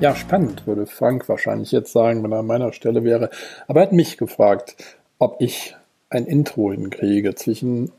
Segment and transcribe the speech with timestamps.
[0.00, 3.28] Ja, spannend, würde Frank wahrscheinlich jetzt sagen, wenn er an meiner Stelle wäre.
[3.68, 4.76] Aber er hat mich gefragt,
[5.18, 5.76] ob ich
[6.08, 7.92] ein Intro hinkriege zwischen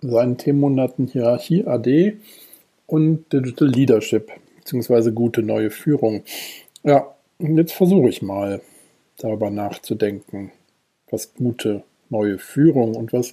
[0.00, 2.16] seinen Themenmonaten Hierarchie AD
[2.86, 6.24] und Digital Leadership, beziehungsweise gute neue Führung.
[6.82, 8.60] Ja, jetzt versuche ich mal
[9.18, 10.50] darüber nachzudenken,
[11.08, 13.32] was gute neue Führung und was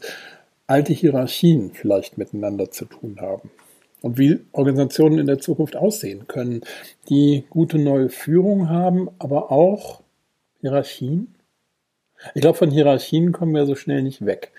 [0.68, 3.50] alte Hierarchien vielleicht miteinander zu tun haben.
[4.02, 6.62] Und wie Organisationen in der Zukunft aussehen können,
[7.10, 10.02] die gute neue Führung haben, aber auch
[10.62, 11.36] Hierarchien.
[12.34, 14.52] Ich glaube, von Hierarchien kommen wir so schnell nicht weg.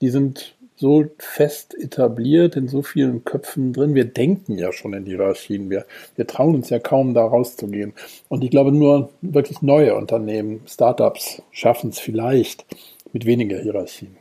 [0.00, 3.94] Die sind so fest etabliert in so vielen Köpfen drin.
[3.94, 5.70] Wir denken ja schon in Hierarchien.
[5.70, 7.94] Wir, wir trauen uns ja kaum da rauszugehen.
[8.28, 12.66] Und ich glaube, nur wirklich neue Unternehmen, Startups schaffen es vielleicht
[13.12, 14.16] mit weniger Hierarchien.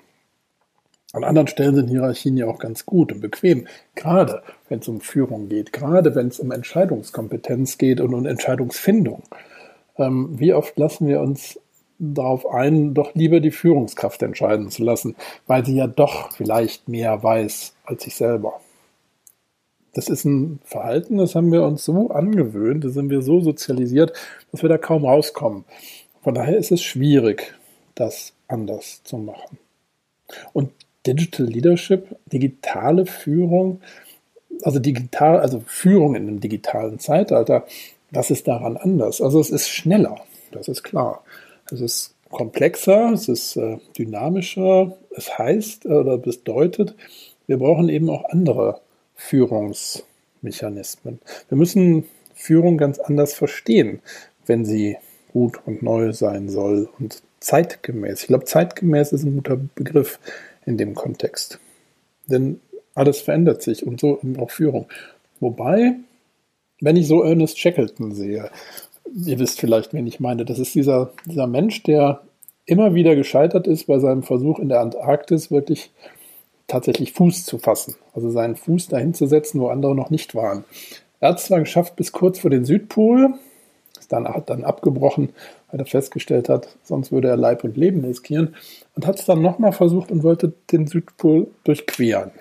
[1.16, 5.00] An anderen Stellen sind Hierarchien ja auch ganz gut und bequem, gerade wenn es um
[5.00, 9.24] Führung geht, gerade wenn es um Entscheidungskompetenz geht und um Entscheidungsfindung.
[9.98, 11.58] Ähm, wie oft lassen wir uns
[12.00, 15.16] darauf ein, doch lieber die Führungskraft entscheiden zu lassen,
[15.48, 18.60] weil sie ja doch vielleicht mehr weiß als ich selber.
[19.94, 24.12] Das ist ein Verhalten, das haben wir uns so angewöhnt, da sind wir so sozialisiert,
[24.52, 25.64] dass wir da kaum rauskommen.
[26.22, 27.54] Von daher ist es schwierig,
[27.94, 29.58] das anders zu machen.
[30.52, 30.72] Und
[31.06, 33.82] Digital Leadership, digitale Führung,
[34.64, 37.66] also digital, also Führung in einem digitalen Zeitalter,
[38.12, 39.22] was ist daran anders?
[39.22, 40.18] Also es ist schneller,
[40.52, 41.24] das ist klar.
[41.72, 46.96] Es ist komplexer, es ist äh, dynamischer, es heißt äh, oder bedeutet,
[47.48, 48.82] wir brauchen eben auch andere
[49.16, 51.20] Führungsmechanismen.
[51.50, 54.00] Wir müssen Führung ganz anders verstehen,
[54.46, 54.98] wenn sie
[55.32, 58.22] gut und neu sein soll und zeitgemäß.
[58.22, 60.20] Ich glaube, zeitgemäß ist ein guter Begriff
[60.66, 61.60] in dem Kontext.
[62.28, 62.60] Denn
[62.94, 64.88] alles verändert sich und so auch Führung.
[65.40, 65.96] Wobei,
[66.80, 68.50] wenn ich so Ernest Shackleton sehe,
[69.14, 72.22] ihr wisst vielleicht, wen ich meine, das ist dieser, dieser Mensch, der
[72.66, 75.92] immer wieder gescheitert ist bei seinem Versuch in der Antarktis wirklich
[76.68, 80.64] tatsächlich Fuß zu fassen, also seinen Fuß dahin zu setzen, wo andere noch nicht waren.
[81.20, 83.36] Er hat es zwar geschafft bis kurz vor den Südpol,
[84.10, 85.30] dann, hat dann abgebrochen,
[85.70, 88.56] weil er festgestellt hat, sonst würde er Leib und Leben riskieren
[88.96, 92.32] und hat es dann nochmal versucht und wollte den Südpol durchqueren.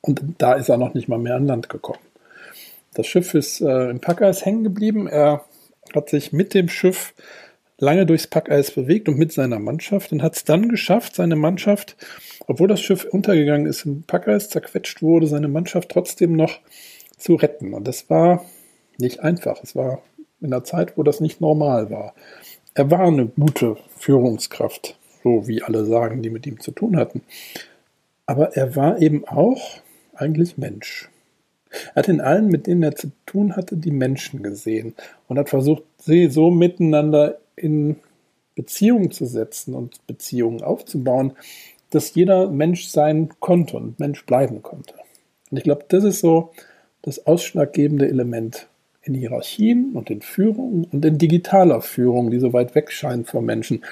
[0.00, 2.00] Und da ist er noch nicht mal mehr an Land gekommen.
[2.94, 5.06] Das Schiff ist äh, im Packeis hängen geblieben.
[5.06, 5.44] Er
[5.94, 7.14] hat sich mit dem Schiff
[7.78, 11.96] lange durchs Packeis bewegt und mit seiner Mannschaft und hat es dann geschafft, seine Mannschaft,
[12.46, 16.60] obwohl das Schiff untergegangen ist, im Packeis zerquetscht wurde, seine Mannschaft trotzdem noch
[17.16, 17.74] zu retten.
[17.74, 18.44] Und das war
[18.98, 19.62] nicht einfach.
[19.62, 20.02] Es war
[20.40, 22.14] in einer Zeit, wo das nicht normal war.
[22.74, 27.22] Er war eine gute Führungskraft, so wie alle sagen, die mit ihm zu tun hatten.
[28.24, 29.80] Aber er war eben auch
[30.14, 31.10] eigentlich Mensch.
[31.70, 34.94] Er hat in allen, mit denen er zu tun hatte, die Menschen gesehen
[35.28, 37.96] und hat versucht, sie so miteinander in
[38.54, 41.32] Beziehungen zu setzen und Beziehungen aufzubauen,
[41.90, 44.94] dass jeder Mensch sein konnte und Mensch bleiben konnte.
[45.50, 46.52] Und ich glaube, das ist so
[47.02, 48.68] das ausschlaggebende Element
[49.02, 53.44] in Hierarchien und in Führung und in digitaler Führung, die so weit weg scheint von
[53.44, 53.84] Menschen,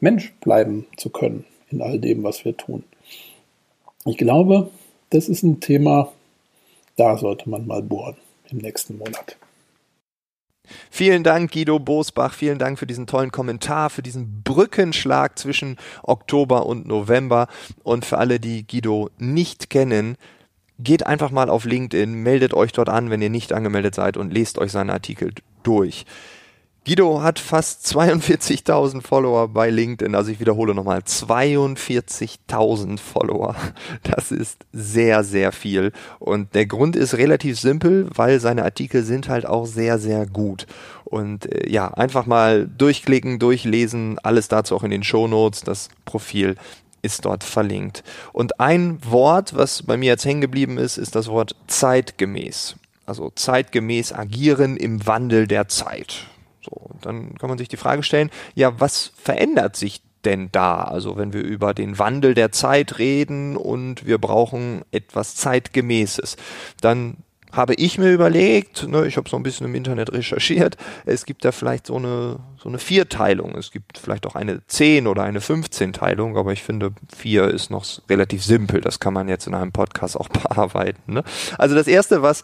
[0.00, 2.84] Mensch bleiben zu können in all dem, was wir tun.
[4.04, 4.70] Ich glaube,
[5.10, 6.12] das ist ein Thema,
[6.96, 8.16] da sollte man mal bohren
[8.50, 9.36] im nächsten Monat.
[10.90, 12.32] Vielen Dank, Guido Bosbach.
[12.32, 17.48] Vielen Dank für diesen tollen Kommentar, für diesen Brückenschlag zwischen Oktober und November.
[17.82, 20.16] Und für alle, die Guido nicht kennen,
[20.78, 24.32] geht einfach mal auf LinkedIn, meldet euch dort an, wenn ihr nicht angemeldet seid und
[24.32, 26.04] lest euch seinen Artikel durch.
[26.86, 30.14] Guido hat fast 42.000 Follower bei LinkedIn.
[30.14, 33.56] Also ich wiederhole nochmal, 42.000 Follower.
[34.02, 35.92] Das ist sehr, sehr viel.
[36.18, 40.66] Und der Grund ist relativ simpel, weil seine Artikel sind halt auch sehr, sehr gut.
[41.04, 45.62] Und äh, ja, einfach mal durchklicken, durchlesen, alles dazu auch in den Show Notes.
[45.62, 46.56] Das Profil
[47.04, 48.02] ist dort verlinkt.
[48.32, 52.76] Und ein Wort, was bei mir jetzt hängen geblieben ist, ist das Wort zeitgemäß.
[53.06, 56.26] Also zeitgemäß agieren im Wandel der Zeit.
[56.62, 60.82] So, dann kann man sich die Frage stellen, ja, was verändert sich denn da?
[60.84, 66.36] Also wenn wir über den Wandel der Zeit reden und wir brauchen etwas zeitgemäßes,
[66.80, 67.18] dann
[67.56, 71.44] habe ich mir überlegt, ne, ich habe so ein bisschen im Internet recherchiert, es gibt
[71.44, 73.54] da vielleicht so eine, so eine Vierteilung.
[73.56, 77.84] Es gibt vielleicht auch eine 10 oder eine 15-Teilung, aber ich finde, vier ist noch
[78.08, 78.80] relativ simpel.
[78.80, 81.14] Das kann man jetzt in einem Podcast auch bearbeiten.
[81.14, 81.24] Ne?
[81.58, 82.42] Also das Erste, was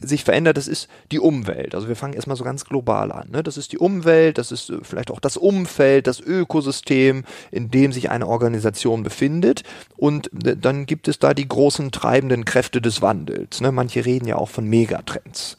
[0.00, 1.74] sich verändert, das ist die Umwelt.
[1.74, 3.30] Also wir fangen erstmal so ganz global an.
[3.30, 3.42] Ne?
[3.42, 7.92] Das ist die Umwelt, das ist äh, vielleicht auch das Umfeld, das Ökosystem, in dem
[7.92, 9.62] sich eine Organisation befindet.
[9.96, 13.60] Und äh, dann gibt es da die großen treibenden Kräfte des Wandels.
[13.60, 13.72] Ne?
[13.72, 15.56] Manche reden ja auch von Megatrends.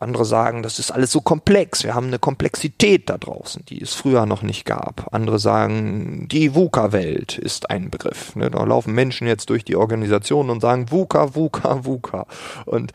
[0.00, 1.82] Andere sagen, das ist alles so komplex.
[1.82, 5.14] Wir haben eine Komplexität da draußen, die es früher noch nicht gab.
[5.14, 8.36] Andere sagen, die VUCA-Welt ist ein Begriff.
[8.36, 8.50] Ne?
[8.50, 12.26] Da laufen Menschen jetzt durch die Organisation und sagen VUCA, VUCA, VUCA.
[12.66, 12.92] Und,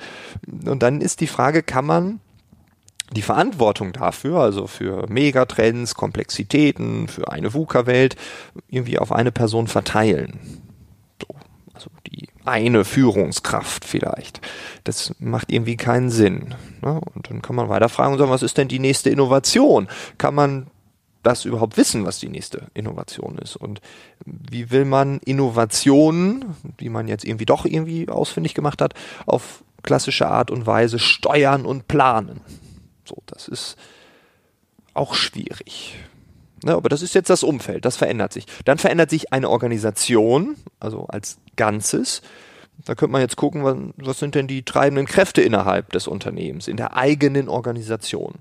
[0.66, 2.20] und dann ist die Frage, kann man
[3.14, 8.16] die Verantwortung dafür, also für Megatrends, Komplexitäten, für eine VUCA-Welt,
[8.70, 10.40] irgendwie auf eine Person verteilen.
[11.22, 11.36] So,
[11.74, 14.42] also die eine Führungskraft vielleicht.
[14.84, 16.56] Das macht irgendwie keinen Sinn.
[16.82, 17.00] Ne?
[17.14, 19.88] Und dann kann man weiter fragen was ist denn die nächste Innovation?
[20.18, 20.68] Kann man
[21.24, 23.56] das überhaupt wissen, was die nächste Innovation ist?
[23.56, 23.82] Und
[24.26, 26.46] wie will man Innovationen,
[26.80, 28.94] die man jetzt irgendwie doch irgendwie ausfindig gemacht hat,
[29.26, 32.42] auf klassische Art und Weise steuern und planen?
[33.06, 33.78] So, das ist
[34.94, 35.96] auch schwierig.
[36.64, 38.46] Ne, aber das ist jetzt das Umfeld, das verändert sich.
[38.66, 42.22] Dann verändert sich eine Organisation, also als Ganzes.
[42.86, 46.68] Da könnte man jetzt gucken, was, was sind denn die treibenden Kräfte innerhalb des Unternehmens,
[46.68, 48.36] in der eigenen Organisation.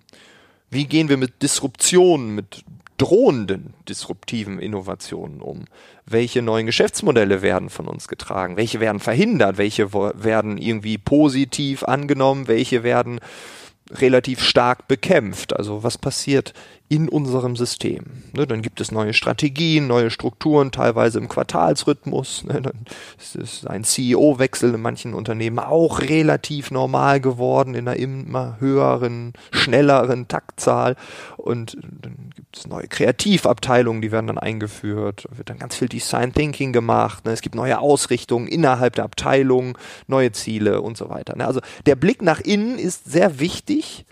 [0.71, 2.65] Wie gehen wir mit Disruptionen, mit
[2.97, 5.65] drohenden disruptiven Innovationen um?
[6.05, 8.57] Welche neuen Geschäftsmodelle werden von uns getragen?
[8.57, 9.57] Welche werden verhindert?
[9.57, 12.49] Welche werden irgendwie positiv angenommen?
[12.49, 13.21] Welche werden
[13.91, 15.57] relativ stark bekämpft.
[15.57, 16.53] Also was passiert
[16.91, 18.03] in unserem System.
[18.33, 22.43] Ne, dann gibt es neue Strategien, neue Strukturen, teilweise im Quartalsrhythmus.
[22.45, 22.85] Ne, dann
[23.17, 30.27] ist ein CEO-Wechsel in manchen Unternehmen auch relativ normal geworden in einer immer höheren, schnelleren
[30.27, 30.97] Taktzahl.
[31.37, 35.29] Und dann gibt es neue Kreativabteilungen, die werden dann eingeführt.
[35.31, 37.25] Da wird dann ganz viel Design Thinking gemacht.
[37.25, 39.79] Ne, es gibt neue Ausrichtungen innerhalb der Abteilung,
[40.09, 41.37] neue Ziele und so weiter.
[41.37, 44.07] Ne, also der Blick nach innen ist sehr wichtig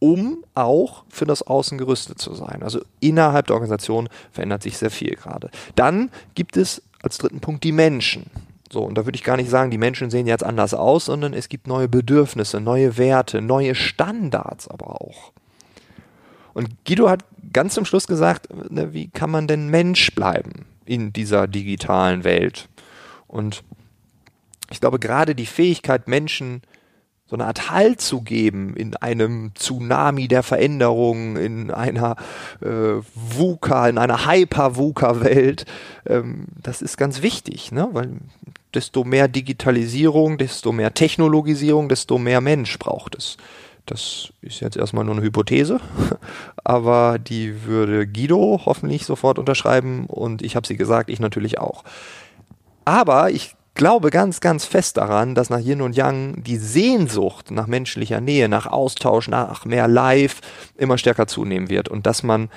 [0.00, 2.62] um auch für das Außen gerüstet zu sein.
[2.62, 5.50] Also innerhalb der Organisation verändert sich sehr viel gerade.
[5.74, 8.30] Dann gibt es als dritten Punkt die Menschen.
[8.70, 11.32] So, und da würde ich gar nicht sagen, die Menschen sehen jetzt anders aus, sondern
[11.32, 15.32] es gibt neue Bedürfnisse, neue Werte, neue Standards aber auch.
[16.52, 21.12] Und Guido hat ganz zum Schluss gesagt, ne, wie kann man denn Mensch bleiben in
[21.12, 22.68] dieser digitalen Welt?
[23.26, 23.62] Und
[24.70, 26.62] ich glaube, gerade die Fähigkeit, Menschen
[27.28, 32.16] so eine Art Halt zu geben in einem Tsunami der Veränderung, in einer
[32.62, 35.66] äh, VUCA, in einer Hyper-VUCA-Welt,
[36.06, 37.88] ähm, das ist ganz wichtig, ne?
[37.92, 38.16] weil
[38.74, 43.36] desto mehr Digitalisierung, desto mehr Technologisierung, desto mehr Mensch braucht es.
[43.84, 45.80] Das ist jetzt erstmal nur eine Hypothese,
[46.64, 51.84] aber die würde Guido hoffentlich sofort unterschreiben und ich habe sie gesagt, ich natürlich auch.
[52.84, 57.66] Aber ich glaube ganz, ganz fest daran, dass nach Yin und Yang die Sehnsucht nach
[57.66, 60.40] menschlicher Nähe, nach Austausch, nach mehr Live
[60.76, 62.50] immer stärker zunehmen wird und dass man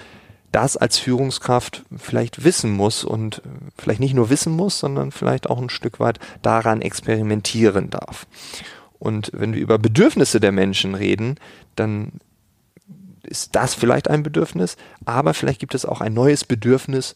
[0.52, 3.42] das als Führungskraft vielleicht wissen muss und
[3.78, 8.28] vielleicht nicht nur wissen muss, sondern vielleicht auch ein Stück weit daran experimentieren darf.
[9.00, 11.36] Und wenn wir über Bedürfnisse der Menschen reden,
[11.76, 12.14] dann
[13.24, 14.76] ist das vielleicht ein Bedürfnis,
[15.06, 17.16] aber vielleicht gibt es auch ein neues Bedürfnis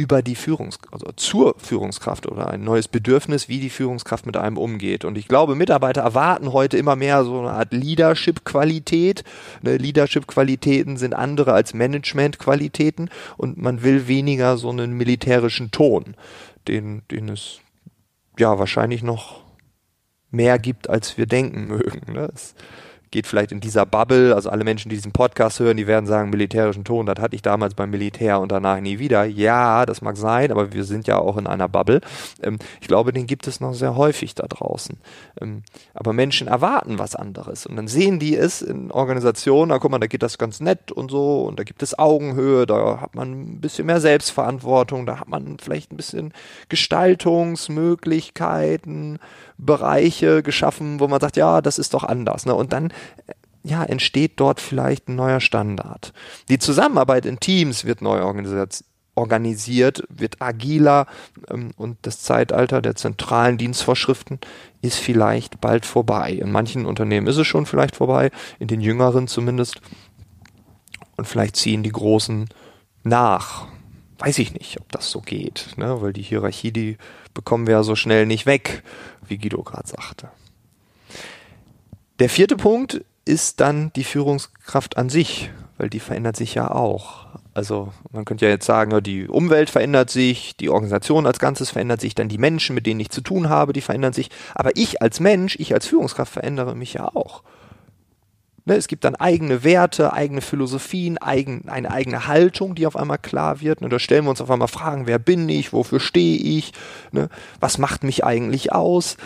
[0.00, 4.56] über die Führungs also zur Führungskraft oder ein neues Bedürfnis, wie die Führungskraft mit einem
[4.56, 5.04] umgeht.
[5.04, 9.24] Und ich glaube, Mitarbeiter erwarten heute immer mehr so eine Art Leadership-Qualität.
[9.60, 16.16] Ne, Leadership-Qualitäten sind andere als Management-Qualitäten und man will weniger so einen militärischen Ton,
[16.66, 17.60] den, den es
[18.38, 19.42] ja wahrscheinlich noch
[20.30, 22.14] mehr gibt, als wir denken mögen.
[22.14, 22.30] Ne?
[22.32, 22.54] Es,
[23.10, 26.30] geht vielleicht in dieser Bubble, also alle Menschen, die diesen Podcast hören, die werden sagen,
[26.30, 29.24] militärischen Ton, das hatte ich damals beim Militär und danach nie wieder.
[29.24, 32.00] Ja, das mag sein, aber wir sind ja auch in einer Bubble.
[32.42, 34.98] Ähm, ich glaube, den gibt es noch sehr häufig da draußen.
[35.40, 35.62] Ähm,
[35.94, 39.98] aber Menschen erwarten was anderes und dann sehen die es in Organisationen, da guck mal,
[39.98, 43.32] da geht das ganz nett und so und da gibt es Augenhöhe, da hat man
[43.32, 46.32] ein bisschen mehr Selbstverantwortung, da hat man vielleicht ein bisschen
[46.68, 49.18] Gestaltungsmöglichkeiten,
[49.60, 52.46] Bereiche geschaffen, wo man sagt, ja, das ist doch anders.
[52.46, 52.54] Ne?
[52.54, 52.92] Und dann
[53.62, 56.12] ja, entsteht dort vielleicht ein neuer Standard.
[56.48, 58.22] Die Zusammenarbeit in Teams wird neu
[59.14, 61.06] organisiert, wird agiler
[61.50, 64.38] ähm, und das Zeitalter der zentralen Dienstvorschriften
[64.80, 66.32] ist vielleicht bald vorbei.
[66.32, 69.80] In manchen Unternehmen ist es schon vielleicht vorbei, in den jüngeren zumindest.
[71.16, 72.48] Und vielleicht ziehen die Großen
[73.02, 73.66] nach.
[74.18, 76.00] Weiß ich nicht, ob das so geht, ne?
[76.00, 76.96] weil die Hierarchie, die
[77.34, 78.82] bekommen wir ja so schnell nicht weg
[79.26, 80.28] wie Guido gerade sagte.
[82.18, 87.26] Der vierte Punkt ist dann die Führungskraft an sich, weil die verändert sich ja auch.
[87.54, 92.00] Also man könnte ja jetzt sagen, die Umwelt verändert sich, die Organisation als Ganzes verändert
[92.00, 94.30] sich, dann die Menschen, mit denen ich zu tun habe, die verändern sich.
[94.54, 97.42] Aber ich als Mensch, ich als Führungskraft verändere mich ja auch.
[98.70, 103.18] Ne, es gibt dann eigene Werte, eigene Philosophien, eigen, eine eigene Haltung, die auf einmal
[103.18, 103.80] klar wird.
[103.80, 106.72] Ne, da stellen wir uns auf einmal Fragen, wer bin ich, wofür stehe ich,
[107.10, 109.16] ne, was macht mich eigentlich aus?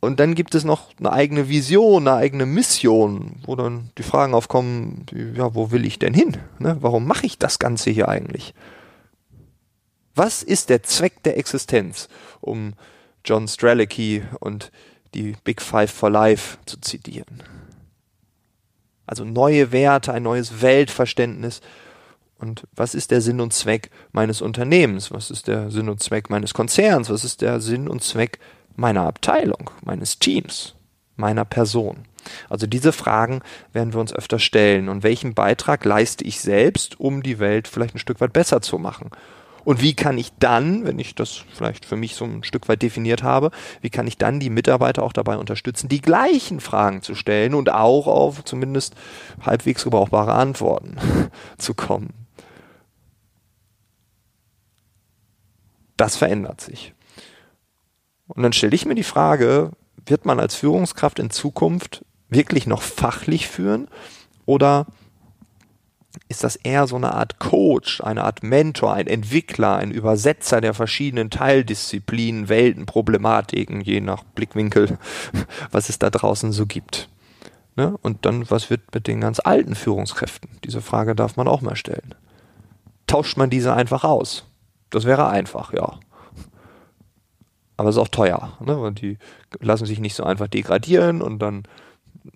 [0.00, 4.34] Und dann gibt es noch eine eigene Vision, eine eigene Mission, wo dann die Fragen
[4.34, 5.06] aufkommen,
[5.36, 6.36] ja, wo will ich denn hin?
[6.58, 6.76] Ne?
[6.80, 8.52] Warum mache ich das Ganze hier eigentlich?
[10.16, 12.08] Was ist der Zweck der Existenz,
[12.40, 12.74] um
[13.24, 14.72] John Strelicky und
[15.14, 17.44] die Big Five for Life zu zitieren?
[19.06, 21.60] Also neue Werte, ein neues Weltverständnis.
[22.38, 25.10] Und was ist der Sinn und Zweck meines Unternehmens?
[25.10, 27.08] Was ist der Sinn und Zweck meines Konzerns?
[27.08, 28.38] Was ist der Sinn und Zweck
[28.74, 30.74] meiner Abteilung, meines Teams,
[31.16, 32.04] meiner Person?
[32.48, 33.40] Also diese Fragen
[33.72, 34.88] werden wir uns öfter stellen.
[34.88, 38.78] Und welchen Beitrag leiste ich selbst, um die Welt vielleicht ein Stück weit besser zu
[38.78, 39.10] machen?
[39.66, 42.82] Und wie kann ich dann, wenn ich das vielleicht für mich so ein Stück weit
[42.82, 47.16] definiert habe, wie kann ich dann die Mitarbeiter auch dabei unterstützen, die gleichen Fragen zu
[47.16, 48.94] stellen und auch auf zumindest
[49.44, 50.96] halbwegs gebrauchbare Antworten
[51.58, 52.14] zu kommen?
[55.96, 56.94] Das verändert sich.
[58.28, 59.72] Und dann stelle ich mir die Frage,
[60.06, 63.88] wird man als Führungskraft in Zukunft wirklich noch fachlich führen
[64.44, 64.86] oder
[66.28, 70.74] ist das eher so eine Art Coach, eine Art Mentor, ein Entwickler, ein Übersetzer der
[70.74, 74.98] verschiedenen Teildisziplinen, Welten, Problematiken, je nach Blickwinkel,
[75.70, 77.08] was es da draußen so gibt.
[77.76, 77.96] Ne?
[78.02, 80.50] Und dann, was wird mit den ganz alten Führungskräften?
[80.64, 82.14] Diese Frage darf man auch mal stellen.
[83.06, 84.46] Tauscht man diese einfach aus?
[84.90, 85.98] Das wäre einfach, ja.
[87.76, 88.56] Aber es ist auch teuer.
[88.60, 88.76] Ne?
[88.78, 89.18] Und die
[89.60, 91.64] lassen sich nicht so einfach degradieren und dann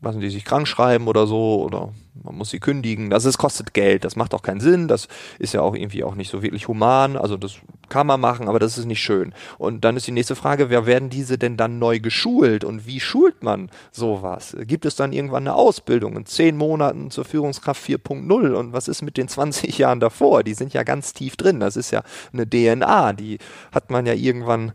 [0.00, 1.92] lassen die sich krank schreiben oder so oder
[2.22, 3.10] man muss sie kündigen.
[3.10, 6.14] Das ist, kostet Geld, das macht auch keinen Sinn, das ist ja auch irgendwie auch
[6.14, 7.56] nicht so wirklich human, also das
[7.88, 9.32] kann man machen, aber das ist nicht schön.
[9.58, 13.00] Und dann ist die nächste Frage, wer werden diese denn dann neu geschult und wie
[13.00, 14.56] schult man sowas?
[14.60, 19.02] Gibt es dann irgendwann eine Ausbildung in zehn Monaten zur Führungskraft 4.0 und was ist
[19.02, 20.42] mit den 20 Jahren davor?
[20.42, 23.38] Die sind ja ganz tief drin, das ist ja eine DNA, die
[23.72, 24.72] hat man ja irgendwann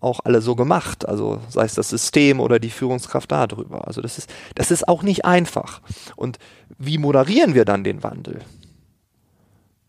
[0.00, 1.08] auch alle so gemacht.
[1.08, 3.86] Also sei es das System oder die Führungskraft darüber.
[3.86, 5.80] Also das ist, das ist auch nicht einfach.
[6.16, 6.38] Und
[6.78, 8.40] wie moderieren wir dann den Wandel?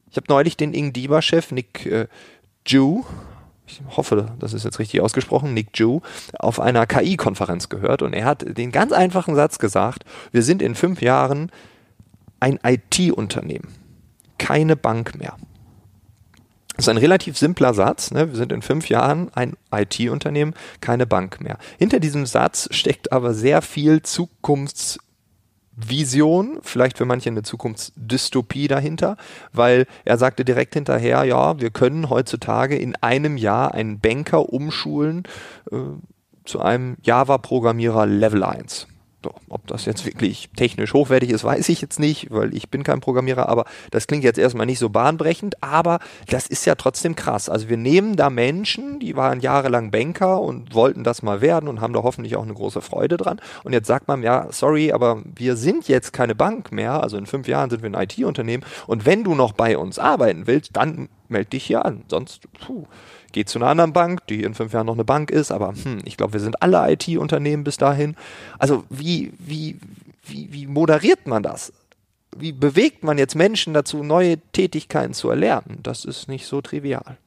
[0.09, 2.07] Ich habe neulich den Ing Diba-Chef Nick äh,
[2.67, 3.03] Ju,
[3.65, 6.01] ich hoffe, das ist jetzt richtig ausgesprochen, Nick Ju,
[6.37, 10.75] auf einer KI-Konferenz gehört und er hat den ganz einfachen Satz gesagt, wir sind in
[10.75, 11.51] fünf Jahren
[12.39, 13.73] ein IT-Unternehmen,
[14.37, 15.37] keine Bank mehr.
[16.81, 18.09] Das ist ein relativ simpler Satz.
[18.09, 18.29] Ne?
[18.29, 21.59] Wir sind in fünf Jahren ein IT-Unternehmen, keine Bank mehr.
[21.77, 29.17] Hinter diesem Satz steckt aber sehr viel Zukunftsvision, vielleicht für manche eine Zukunftsdystopie dahinter,
[29.53, 35.21] weil er sagte direkt hinterher, ja, wir können heutzutage in einem Jahr einen Banker umschulen
[35.71, 35.75] äh,
[36.45, 38.87] zu einem Java-Programmierer Level 1.
[39.49, 43.01] Ob das jetzt wirklich technisch hochwertig ist, weiß ich jetzt nicht, weil ich bin kein
[43.01, 47.49] Programmierer, aber das klingt jetzt erstmal nicht so bahnbrechend, aber das ist ja trotzdem krass.
[47.49, 51.81] Also wir nehmen da Menschen, die waren jahrelang Banker und wollten das mal werden und
[51.81, 53.39] haben da hoffentlich auch eine große Freude dran.
[53.63, 57.25] Und jetzt sagt man, ja, sorry, aber wir sind jetzt keine Bank mehr, also in
[57.25, 61.09] fünf Jahren sind wir ein IT-Unternehmen und wenn du noch bei uns arbeiten willst, dann
[61.27, 62.03] meld dich hier an.
[62.07, 62.85] Sonst, puh
[63.31, 65.99] geht zu einer anderen Bank, die in fünf Jahren noch eine Bank ist, aber hm,
[66.05, 68.15] ich glaube, wir sind alle IT-Unternehmen bis dahin.
[68.59, 69.77] Also wie, wie,
[70.23, 71.73] wie, wie moderiert man das?
[72.35, 75.79] Wie bewegt man jetzt Menschen dazu, neue Tätigkeiten zu erlernen?
[75.83, 77.17] Das ist nicht so trivial.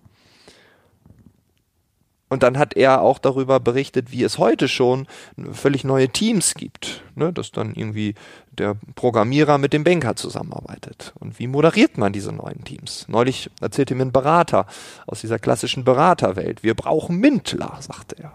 [2.34, 5.06] Und dann hat er auch darüber berichtet, wie es heute schon
[5.52, 8.16] völlig neue Teams gibt, ne, dass dann irgendwie
[8.50, 11.12] der Programmierer mit dem Banker zusammenarbeitet.
[11.20, 13.06] Und wie moderiert man diese neuen Teams?
[13.06, 14.66] Neulich erzählte mir ein Berater
[15.06, 18.32] aus dieser klassischen Beraterwelt, wir brauchen Mintler, sagte er.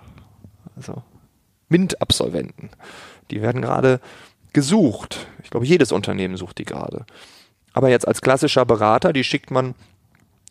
[0.77, 1.03] Also
[1.67, 2.69] MINT-Absolventen.
[3.31, 3.99] Die werden gerade
[4.53, 5.27] gesucht.
[5.43, 7.05] Ich glaube, jedes Unternehmen sucht die gerade.
[7.73, 9.75] Aber jetzt als klassischer Berater, die schickt man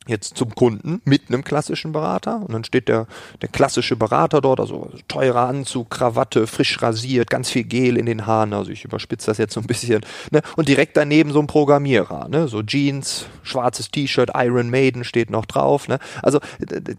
[0.09, 3.07] jetzt zum Kunden mit einem klassischen Berater und dann steht der,
[3.43, 8.27] der klassische Berater dort, also teurer Anzug, Krawatte, frisch rasiert, ganz viel Gel in den
[8.27, 10.01] Haaren, also ich überspitze das jetzt so ein bisschen,
[10.31, 10.41] ne?
[10.57, 12.49] und direkt daneben so ein Programmierer, ne?
[12.49, 15.99] so Jeans, schwarzes T-Shirt, Iron Maiden steht noch drauf, ne?
[16.23, 16.41] also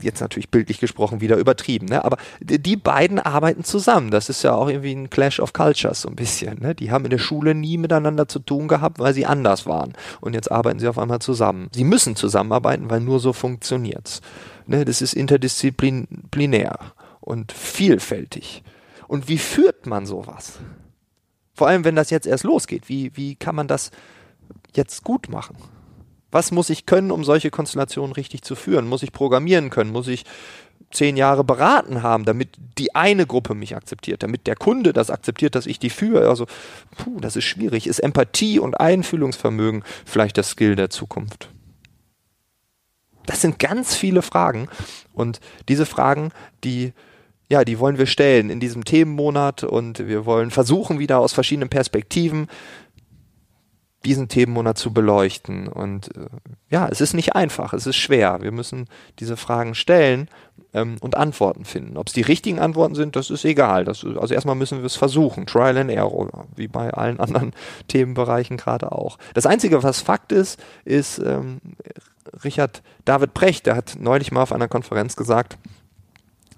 [0.01, 2.05] jetzt natürlich bildlich gesprochen wieder übertrieben, ne?
[2.05, 6.09] aber die beiden arbeiten zusammen, das ist ja auch irgendwie ein Clash of Cultures so
[6.09, 6.75] ein bisschen, ne?
[6.75, 10.33] die haben in der Schule nie miteinander zu tun gehabt, weil sie anders waren und
[10.33, 11.69] jetzt arbeiten sie auf einmal zusammen.
[11.73, 14.21] Sie müssen zusammenarbeiten, weil weil nur so funktioniert's.
[14.67, 16.77] Ne, das ist interdisziplinär
[17.21, 18.63] und vielfältig.
[19.07, 20.59] Und wie führt man sowas?
[21.53, 22.87] Vor allem, wenn das jetzt erst losgeht.
[22.87, 23.91] Wie, wie kann man das
[24.75, 25.55] jetzt gut machen?
[26.31, 28.87] Was muss ich können, um solche Konstellationen richtig zu führen?
[28.87, 29.91] Muss ich programmieren können?
[29.91, 30.25] Muss ich
[30.91, 35.55] zehn Jahre beraten haben, damit die eine Gruppe mich akzeptiert, damit der Kunde das akzeptiert,
[35.55, 36.29] dass ich die führe?
[36.29, 36.45] Also,
[36.97, 37.87] puh, das ist schwierig.
[37.87, 41.49] Ist Empathie und Einfühlungsvermögen vielleicht das Skill der Zukunft?
[43.29, 44.69] Das sind ganz viele Fragen.
[45.13, 46.31] Und diese Fragen,
[46.63, 46.93] die
[47.47, 51.69] ja, die wollen wir stellen in diesem Themenmonat und wir wollen versuchen, wieder aus verschiedenen
[51.69, 52.47] Perspektiven
[54.05, 55.67] diesen Themenmonat zu beleuchten.
[55.67, 56.27] Und äh,
[56.69, 58.39] ja, es ist nicht einfach, es ist schwer.
[58.41, 58.87] Wir müssen
[59.19, 60.29] diese Fragen stellen
[60.73, 61.97] ähm, und Antworten finden.
[61.97, 63.83] Ob es die richtigen Antworten sind, das ist egal.
[63.83, 65.45] Das, also erstmal müssen wir es versuchen.
[65.45, 67.53] Trial and Error, wie bei allen anderen
[67.87, 69.17] Themenbereichen gerade auch.
[69.33, 71.59] Das Einzige, was Fakt ist, ist ähm,
[72.43, 75.57] Richard David Precht, der hat neulich mal auf einer Konferenz gesagt,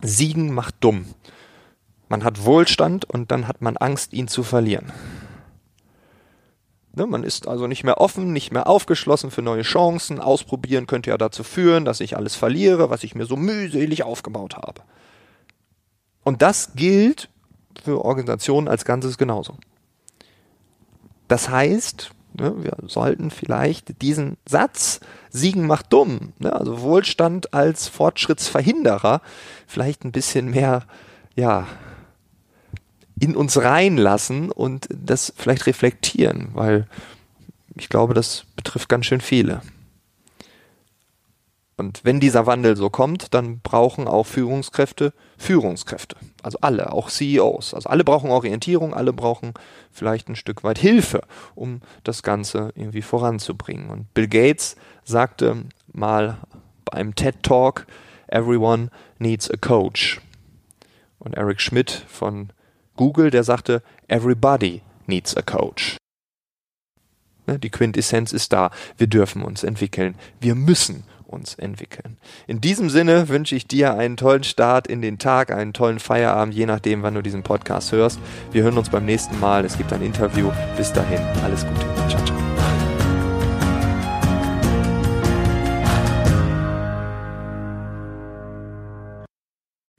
[0.02, 1.06] Siegen macht dumm.
[2.10, 4.92] Man hat Wohlstand und dann hat man Angst, ihn zu verlieren.
[6.94, 10.20] Ne, man ist also nicht mehr offen, nicht mehr aufgeschlossen für neue Chancen.
[10.20, 14.58] Ausprobieren könnte ja dazu führen, dass ich alles verliere, was ich mir so mühselig aufgebaut
[14.58, 14.82] habe.
[16.24, 17.30] Und das gilt
[17.82, 19.56] für Organisationen als Ganzes genauso.
[21.30, 22.12] Das heißt,
[22.42, 29.22] ne, wir sollten vielleicht diesen Satz, Siegen macht dumm, ne, also Wohlstand als Fortschrittsverhinderer,
[29.68, 30.84] vielleicht ein bisschen mehr,
[31.36, 31.68] ja,
[33.20, 36.88] in uns reinlassen und das vielleicht reflektieren, weil
[37.76, 39.62] ich glaube, das betrifft ganz schön viele.
[41.78, 46.16] Und wenn dieser Wandel so kommt, dann brauchen auch Führungskräfte Führungskräfte.
[46.44, 47.74] Also alle, auch CEOs.
[47.74, 49.54] Also alle brauchen Orientierung, alle brauchen
[49.92, 51.22] vielleicht ein Stück weit Hilfe,
[51.56, 53.90] um das Ganze irgendwie voranzubringen.
[53.90, 56.38] Und Bill Gates sagte mal
[56.86, 57.86] beim TED Talk,
[58.28, 60.22] Everyone needs a coach.
[61.20, 62.52] Und Eric Schmidt von
[62.96, 65.98] Google, der sagte, everybody needs a coach.
[67.46, 68.72] Ne, die Quintessenz ist da.
[68.98, 70.16] Wir dürfen uns entwickeln.
[70.40, 72.18] Wir müssen uns entwickeln.
[72.48, 76.54] In diesem Sinne wünsche ich dir einen tollen Start in den Tag, einen tollen Feierabend,
[76.54, 78.20] je nachdem, wann du diesen Podcast hörst.
[78.52, 79.66] Wir hören uns beim nächsten Mal.
[79.66, 80.52] Es gibt ein Interview.
[80.78, 81.86] Bis dahin, alles Gute.
[82.10, 82.38] Ciao, ciao.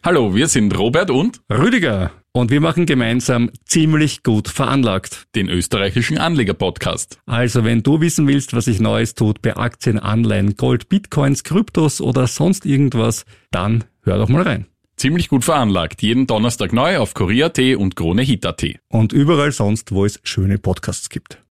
[0.04, 2.10] Hallo, wir sind Robert und Rüdiger.
[2.34, 5.26] Und wir machen gemeinsam ziemlich gut veranlagt.
[5.34, 7.20] Den österreichischen Anleger-Podcast.
[7.26, 12.00] Also wenn du wissen willst, was sich Neues tut bei Aktien, Anleihen, Gold, Bitcoins, Kryptos
[12.00, 14.66] oder sonst irgendwas, dann hör doch mal rein.
[14.96, 16.00] Ziemlich gut veranlagt.
[16.00, 18.64] Jeden Donnerstag neu auf Korea.at und KroneHit.at.
[18.88, 21.42] Und überall sonst, wo es schöne Podcasts gibt.